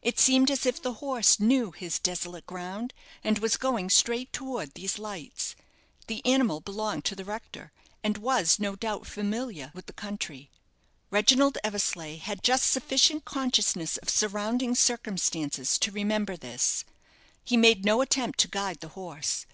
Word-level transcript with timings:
It 0.00 0.18
seemed 0.18 0.50
as 0.50 0.64
if 0.64 0.80
the 0.80 0.94
horse 1.04 1.38
knew 1.38 1.70
his 1.70 1.98
desolate 1.98 2.46
ground, 2.46 2.94
and 3.22 3.38
was 3.40 3.58
going 3.58 3.90
straight 3.90 4.32
towards 4.32 4.72
these 4.72 4.98
lights. 4.98 5.54
The 6.06 6.24
animal 6.24 6.60
belonged 6.62 7.04
to 7.04 7.14
the 7.14 7.26
rector, 7.26 7.72
and 8.02 8.16
was, 8.16 8.58
no 8.58 8.74
doubt, 8.74 9.06
familiar 9.06 9.72
with 9.74 9.84
the 9.84 9.92
country. 9.92 10.50
Reginald 11.10 11.58
Eversleigh 11.62 12.16
had 12.16 12.42
just 12.42 12.70
sufficient 12.70 13.26
consciousness 13.26 13.98
of 13.98 14.08
surrounding 14.08 14.74
circumstances 14.74 15.78
to 15.80 15.90
remember 15.92 16.38
this. 16.38 16.86
He 17.44 17.58
made 17.58 17.84
no 17.84 18.00
attempt 18.00 18.38
to 18.38 18.48
guide 18.48 18.80
the 18.80 18.88
horse. 18.96 19.44